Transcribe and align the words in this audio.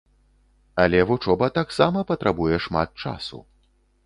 Але 0.83 1.01
вучоба 1.11 1.49
таксама 1.59 2.03
патрабуе 2.13 2.57
шмат 2.65 2.89
часу. 3.05 3.45